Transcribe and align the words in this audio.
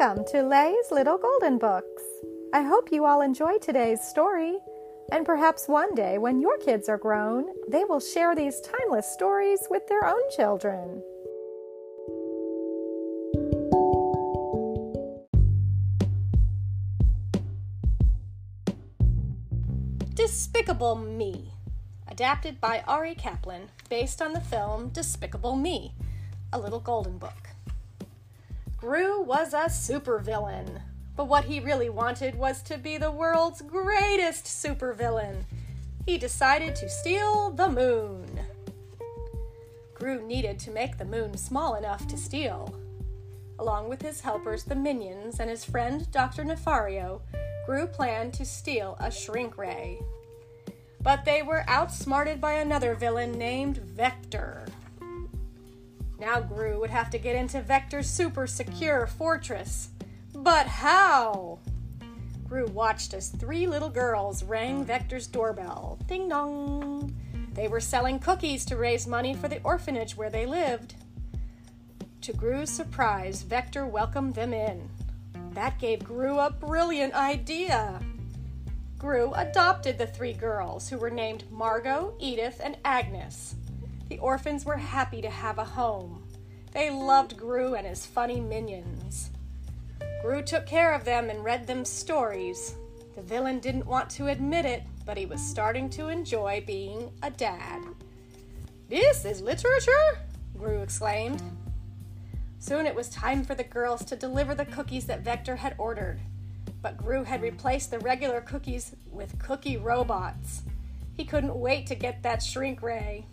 Welcome 0.00 0.24
to 0.32 0.42
Lay's 0.42 0.90
Little 0.90 1.18
Golden 1.18 1.58
Books. 1.58 2.02
I 2.54 2.62
hope 2.62 2.90
you 2.90 3.04
all 3.04 3.20
enjoy 3.20 3.58
today's 3.58 4.00
story, 4.00 4.56
and 5.12 5.26
perhaps 5.26 5.68
one 5.68 5.94
day 5.94 6.16
when 6.16 6.40
your 6.40 6.56
kids 6.56 6.88
are 6.88 6.96
grown, 6.96 7.44
they 7.68 7.84
will 7.84 8.00
share 8.00 8.34
these 8.34 8.62
timeless 8.62 9.06
stories 9.06 9.60
with 9.68 9.86
their 9.88 10.06
own 10.06 10.22
children. 10.34 11.02
Despicable 20.14 20.96
Me, 20.96 21.52
adapted 22.08 22.58
by 22.58 22.82
Ari 22.88 23.16
Kaplan, 23.16 23.68
based 23.90 24.22
on 24.22 24.32
the 24.32 24.40
film 24.40 24.88
Despicable 24.88 25.56
Me, 25.56 25.92
a 26.54 26.58
little 26.58 26.80
golden 26.80 27.18
book. 27.18 27.50
Gru 28.80 29.20
was 29.20 29.52
a 29.52 29.66
supervillain, 29.68 30.80
but 31.14 31.26
what 31.26 31.44
he 31.44 31.60
really 31.60 31.90
wanted 31.90 32.34
was 32.34 32.62
to 32.62 32.78
be 32.78 32.96
the 32.96 33.10
world's 33.10 33.60
greatest 33.60 34.46
supervillain. 34.46 35.44
He 36.06 36.16
decided 36.16 36.74
to 36.76 36.88
steal 36.88 37.50
the 37.50 37.68
moon. 37.68 38.40
Gru 39.92 40.26
needed 40.26 40.58
to 40.60 40.70
make 40.70 40.96
the 40.96 41.04
moon 41.04 41.36
small 41.36 41.74
enough 41.74 42.08
to 42.08 42.16
steal. 42.16 42.74
Along 43.58 43.90
with 43.90 44.00
his 44.00 44.22
helpers, 44.22 44.64
the 44.64 44.74
minions, 44.74 45.40
and 45.40 45.50
his 45.50 45.62
friend 45.62 46.10
Dr. 46.10 46.42
Nefario, 46.42 47.20
Gru 47.66 47.86
planned 47.86 48.32
to 48.34 48.46
steal 48.46 48.96
a 48.98 49.10
shrink 49.10 49.58
ray. 49.58 50.00
But 51.02 51.26
they 51.26 51.42
were 51.42 51.64
outsmarted 51.68 52.40
by 52.40 52.54
another 52.54 52.94
villain 52.94 53.32
named 53.32 53.76
Vector. 53.76 54.64
Now 56.20 56.38
Gru 56.38 56.78
would 56.78 56.90
have 56.90 57.08
to 57.10 57.18
get 57.18 57.34
into 57.34 57.62
Vector's 57.62 58.08
super 58.08 58.46
secure 58.46 59.06
fortress. 59.06 59.88
But 60.34 60.66
how? 60.66 61.60
Gru 62.46 62.66
watched 62.66 63.14
as 63.14 63.30
three 63.30 63.66
little 63.66 63.88
girls 63.88 64.44
rang 64.44 64.84
Vector's 64.84 65.26
doorbell. 65.26 65.98
Ding 66.06 66.28
dong! 66.28 67.16
They 67.54 67.68
were 67.68 67.80
selling 67.80 68.18
cookies 68.18 68.66
to 68.66 68.76
raise 68.76 69.06
money 69.06 69.32
for 69.32 69.48
the 69.48 69.62
orphanage 69.62 70.14
where 70.14 70.28
they 70.28 70.44
lived. 70.44 70.94
To 72.20 72.34
Gru's 72.34 72.68
surprise, 72.68 73.42
Vector 73.42 73.86
welcomed 73.86 74.34
them 74.34 74.52
in. 74.52 74.90
That 75.52 75.78
gave 75.78 76.04
Gru 76.04 76.38
a 76.38 76.50
brilliant 76.50 77.14
idea. 77.14 77.98
Gru 78.98 79.32
adopted 79.32 79.96
the 79.96 80.06
three 80.06 80.34
girls, 80.34 80.90
who 80.90 80.98
were 80.98 81.10
named 81.10 81.50
Margot, 81.50 82.14
Edith, 82.20 82.60
and 82.62 82.76
Agnes. 82.84 83.54
The 84.10 84.18
orphans 84.18 84.64
were 84.64 84.76
happy 84.76 85.22
to 85.22 85.30
have 85.30 85.58
a 85.58 85.64
home. 85.64 86.24
They 86.72 86.90
loved 86.90 87.36
Gru 87.36 87.74
and 87.74 87.86
his 87.86 88.04
funny 88.04 88.40
minions. 88.40 89.30
Gru 90.20 90.42
took 90.42 90.66
care 90.66 90.92
of 90.92 91.04
them 91.04 91.30
and 91.30 91.44
read 91.44 91.68
them 91.68 91.84
stories. 91.84 92.74
The 93.14 93.22
villain 93.22 93.60
didn't 93.60 93.86
want 93.86 94.10
to 94.10 94.26
admit 94.26 94.66
it, 94.66 94.82
but 95.06 95.16
he 95.16 95.26
was 95.26 95.40
starting 95.40 95.88
to 95.90 96.08
enjoy 96.08 96.64
being 96.66 97.12
a 97.22 97.30
dad. 97.30 97.82
This 98.88 99.24
is 99.24 99.40
literature? 99.40 100.18
Gru 100.58 100.80
exclaimed. 100.82 101.40
Soon 102.58 102.86
it 102.86 102.94
was 102.96 103.10
time 103.10 103.44
for 103.44 103.54
the 103.54 103.62
girls 103.62 104.04
to 104.06 104.16
deliver 104.16 104.56
the 104.56 104.66
cookies 104.66 105.06
that 105.06 105.20
Vector 105.20 105.54
had 105.54 105.76
ordered. 105.78 106.18
But 106.82 106.96
Gru 106.96 107.22
had 107.22 107.42
replaced 107.42 107.92
the 107.92 108.00
regular 108.00 108.40
cookies 108.40 108.96
with 109.08 109.38
cookie 109.38 109.76
robots. 109.76 110.62
He 111.16 111.24
couldn't 111.24 111.54
wait 111.54 111.86
to 111.86 111.94
get 111.94 112.24
that 112.24 112.42
shrink 112.42 112.82
ray. 112.82 113.26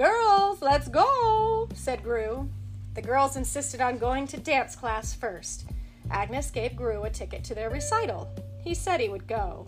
Girls, 0.00 0.62
let's 0.62 0.88
go, 0.88 1.68
said 1.74 2.02
Gru. 2.02 2.48
The 2.94 3.02
girls 3.02 3.36
insisted 3.36 3.82
on 3.82 3.98
going 3.98 4.26
to 4.28 4.38
dance 4.38 4.74
class 4.74 5.12
first. 5.12 5.66
Agnes 6.10 6.50
gave 6.50 6.74
Gru 6.74 7.02
a 7.02 7.10
ticket 7.10 7.44
to 7.44 7.54
their 7.54 7.68
recital. 7.68 8.32
He 8.64 8.72
said 8.72 8.98
he 9.00 9.10
would 9.10 9.26
go. 9.26 9.66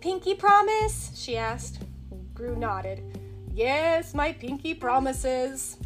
Pinky 0.00 0.32
promise? 0.32 1.12
she 1.14 1.36
asked. 1.36 1.82
Gru 2.32 2.56
nodded. 2.56 3.02
Yes, 3.52 4.14
my 4.14 4.32
pinky 4.32 4.72
promises. 4.72 5.76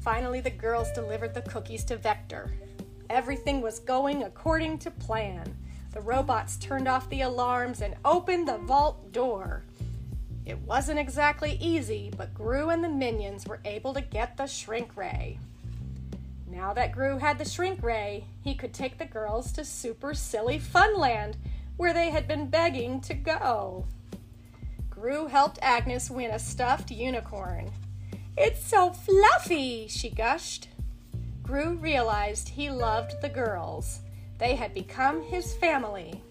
Finally, 0.00 0.40
the 0.40 0.50
girls 0.50 0.90
delivered 0.90 1.34
the 1.34 1.42
cookies 1.42 1.84
to 1.84 1.96
Vector. 1.96 2.52
Everything 3.08 3.60
was 3.60 3.78
going 3.78 4.24
according 4.24 4.78
to 4.78 4.90
plan. 4.90 5.56
The 5.92 6.00
robots 6.00 6.56
turned 6.56 6.88
off 6.88 7.08
the 7.08 7.20
alarms 7.20 7.82
and 7.82 7.94
opened 8.04 8.48
the 8.48 8.58
vault 8.58 9.12
door. 9.12 9.62
It 10.44 10.58
wasn't 10.60 10.98
exactly 10.98 11.56
easy, 11.60 12.10
but 12.16 12.34
Gru 12.34 12.70
and 12.70 12.82
the 12.82 12.88
minions 12.88 13.46
were 13.46 13.60
able 13.64 13.94
to 13.94 14.00
get 14.00 14.36
the 14.36 14.46
shrink 14.46 14.96
ray. 14.96 15.38
Now 16.48 16.74
that 16.74 16.92
Gru 16.92 17.18
had 17.18 17.38
the 17.38 17.44
shrink 17.44 17.82
ray, 17.82 18.26
he 18.42 18.54
could 18.54 18.74
take 18.74 18.98
the 18.98 19.06
girls 19.06 19.52
to 19.52 19.64
Super 19.64 20.14
Silly 20.14 20.58
Funland, 20.58 21.34
where 21.76 21.94
they 21.94 22.10
had 22.10 22.28
been 22.28 22.48
begging 22.50 23.00
to 23.02 23.14
go. 23.14 23.86
Gru 24.90 25.26
helped 25.26 25.58
Agnes 25.62 26.10
win 26.10 26.30
a 26.30 26.38
stuffed 26.38 26.90
unicorn. 26.90 27.70
It's 28.36 28.64
so 28.64 28.90
fluffy, 28.90 29.86
she 29.88 30.10
gushed. 30.10 30.68
Gru 31.42 31.74
realized 31.74 32.50
he 32.50 32.70
loved 32.70 33.20
the 33.20 33.28
girls. 33.28 34.00
They 34.38 34.56
had 34.56 34.74
become 34.74 35.22
his 35.22 35.54
family. 35.54 36.22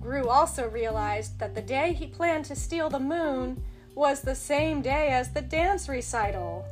Gru 0.00 0.28
also 0.28 0.68
realized 0.68 1.38
that 1.38 1.54
the 1.54 1.62
day 1.62 1.92
he 1.92 2.06
planned 2.06 2.46
to 2.46 2.56
steal 2.56 2.88
the 2.88 2.98
moon 2.98 3.62
was 3.94 4.22
the 4.22 4.34
same 4.34 4.80
day 4.80 5.08
as 5.08 5.30
the 5.30 5.42
dance 5.42 5.88
recital. 5.88 6.64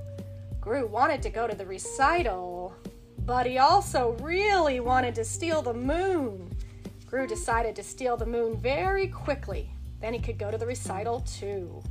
Gru 0.60 0.86
wanted 0.86 1.22
to 1.22 1.30
go 1.30 1.46
to 1.46 1.54
the 1.54 1.66
recital, 1.66 2.74
but 3.26 3.46
he 3.46 3.58
also 3.58 4.16
really 4.20 4.80
wanted 4.80 5.14
to 5.14 5.24
steal 5.24 5.60
the 5.60 5.74
moon. 5.74 6.56
Gru 7.06 7.26
decided 7.26 7.76
to 7.76 7.82
steal 7.82 8.16
the 8.16 8.26
moon 8.26 8.56
very 8.56 9.08
quickly. 9.08 9.70
Then 10.00 10.14
he 10.14 10.20
could 10.20 10.38
go 10.38 10.50
to 10.50 10.58
the 10.58 10.66
recital 10.66 11.20
too. 11.20 11.82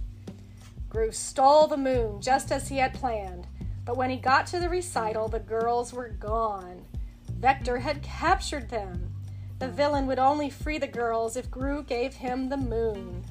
Gru 0.90 1.12
stole 1.12 1.68
the 1.68 1.78
moon 1.78 2.22
just 2.22 2.52
as 2.52 2.70
he 2.70 2.78
had 2.78 2.94
planned, 2.94 3.46
but 3.86 3.98
when 3.98 4.10
he 4.10 4.18
got 4.18 4.48
to 4.48 4.60
the 4.60 4.70
recital, 4.70 5.28
the 5.28 5.40
girls 5.40 5.94
were 5.94 6.10
gone. 6.10 6.86
Vector 7.30 7.78
had 7.78 8.02
captured 8.02 8.70
them. 8.70 9.14
The 9.60 9.68
villain 9.68 10.06
would 10.08 10.20
only 10.20 10.50
free 10.50 10.78
the 10.78 10.88
girls 10.88 11.36
if 11.36 11.50
Gru 11.50 11.84
gave 11.84 12.14
him 12.14 12.50
the 12.50 12.58
moon. 12.58 13.24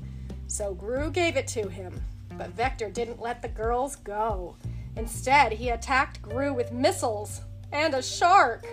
So 0.49 0.75
Gru 0.75 1.11
gave 1.11 1.37
it 1.37 1.47
to 1.49 1.69
him, 1.69 2.03
but 2.37 2.51
Vector 2.51 2.91
didn't 2.91 3.21
let 3.21 3.43
the 3.43 3.49
girls 3.49 3.97
go. 3.97 4.57
Instead, 4.97 5.53
he 5.53 5.69
attacked 5.69 6.23
Gru 6.23 6.53
with 6.53 6.73
missiles 6.73 7.43
and 7.71 7.95
a 7.95 8.03
shark. 8.03 8.67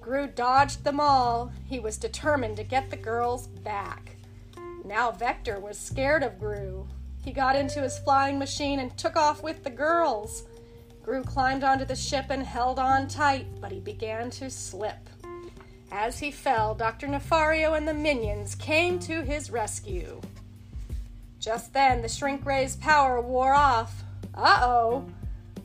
Gru 0.00 0.28
dodged 0.28 0.84
them 0.84 1.00
all. 1.00 1.50
He 1.64 1.80
was 1.80 1.96
determined 1.96 2.56
to 2.58 2.64
get 2.64 2.90
the 2.90 2.96
girls 2.96 3.48
back. 3.48 4.16
Now 4.84 5.10
Vector 5.10 5.58
was 5.58 5.76
scared 5.76 6.22
of 6.22 6.38
Gru. 6.38 6.86
He 7.24 7.32
got 7.32 7.56
into 7.56 7.80
his 7.80 7.98
flying 7.98 8.38
machine 8.38 8.78
and 8.78 8.96
took 8.96 9.16
off 9.16 9.42
with 9.42 9.64
the 9.64 9.70
girls. 9.70 10.44
Gru 11.02 11.24
climbed 11.24 11.64
onto 11.64 11.84
the 11.84 11.96
ship 11.96 12.26
and 12.30 12.44
held 12.44 12.78
on 12.78 13.08
tight, 13.08 13.46
but 13.60 13.72
he 13.72 13.80
began 13.80 14.30
to 14.30 14.48
slip. 14.48 15.08
As 15.90 16.18
he 16.18 16.30
fell, 16.30 16.74
Dr. 16.74 17.06
Nefario 17.06 17.76
and 17.76 17.86
the 17.86 17.94
minions 17.94 18.54
came 18.54 18.98
to 19.00 19.22
his 19.22 19.50
rescue. 19.50 20.20
Just 21.38 21.72
then, 21.72 22.02
the 22.02 22.08
shrink 22.08 22.44
ray's 22.44 22.76
power 22.76 23.20
wore 23.20 23.54
off. 23.54 24.02
Uh 24.34 24.58
oh! 24.62 25.06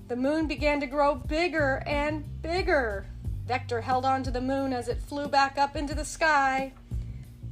The 0.07 0.15
moon 0.15 0.47
began 0.47 0.79
to 0.81 0.87
grow 0.87 1.15
bigger 1.15 1.81
and 1.87 2.23
bigger. 2.41 3.05
Vector 3.47 3.81
held 3.81 4.05
on 4.05 4.23
to 4.23 4.31
the 4.31 4.41
moon 4.41 4.73
as 4.73 4.87
it 4.87 5.01
flew 5.01 5.27
back 5.27 5.57
up 5.57 5.75
into 5.75 5.95
the 5.95 6.05
sky. 6.05 6.73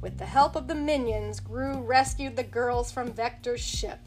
With 0.00 0.18
the 0.18 0.26
help 0.26 0.56
of 0.56 0.68
the 0.68 0.74
minions, 0.74 1.40
Gru 1.40 1.80
rescued 1.80 2.36
the 2.36 2.42
girls 2.44 2.92
from 2.92 3.12
Vector's 3.12 3.60
ship. 3.60 3.98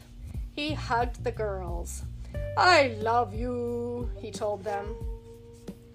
He 0.52 0.72
hugged 0.72 1.22
the 1.22 1.32
girls. 1.32 2.02
I 2.56 2.96
love 3.00 3.34
you, 3.34 4.10
he 4.16 4.30
told 4.30 4.64
them. 4.64 4.94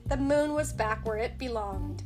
The 0.06 0.18
moon 0.18 0.54
was 0.54 0.72
back 0.72 1.06
where 1.06 1.18
it 1.18 1.38
belonged. 1.38 2.04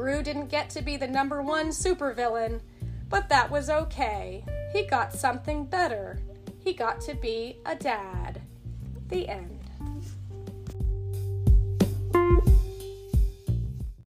Gru 0.00 0.22
didn't 0.22 0.46
get 0.48 0.70
to 0.70 0.80
be 0.80 0.96
the 0.96 1.06
number 1.06 1.42
one 1.42 1.68
supervillain, 1.68 2.62
but 3.10 3.28
that 3.28 3.50
was 3.50 3.68
okay. 3.68 4.42
He 4.72 4.86
got 4.86 5.12
something 5.12 5.66
better. 5.66 6.18
He 6.58 6.72
got 6.72 7.02
to 7.02 7.14
be 7.14 7.58
a 7.66 7.74
dad. 7.74 8.40
The 9.08 9.28
end. 9.28 9.59